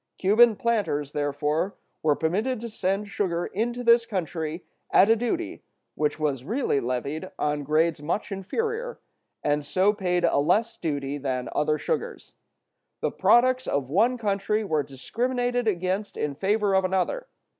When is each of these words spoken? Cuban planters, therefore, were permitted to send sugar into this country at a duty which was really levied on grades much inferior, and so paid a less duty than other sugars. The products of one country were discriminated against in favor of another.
Cuban 0.17 0.55
planters, 0.55 1.11
therefore, 1.11 1.75
were 2.01 2.15
permitted 2.15 2.59
to 2.61 2.69
send 2.69 3.07
sugar 3.07 3.45
into 3.45 3.83
this 3.83 4.03
country 4.07 4.65
at 4.89 5.11
a 5.11 5.15
duty 5.15 5.61
which 5.93 6.19
was 6.19 6.43
really 6.43 6.79
levied 6.79 7.29
on 7.37 7.61
grades 7.63 8.01
much 8.01 8.31
inferior, 8.31 8.99
and 9.43 9.63
so 9.63 9.93
paid 9.93 10.23
a 10.25 10.37
less 10.39 10.75
duty 10.77 11.19
than 11.19 11.49
other 11.53 11.77
sugars. 11.77 12.33
The 13.01 13.11
products 13.11 13.67
of 13.67 13.91
one 13.91 14.17
country 14.17 14.63
were 14.63 14.81
discriminated 14.81 15.67
against 15.67 16.17
in 16.17 16.33
favor 16.33 16.73
of 16.73 16.83
another. 16.83 17.27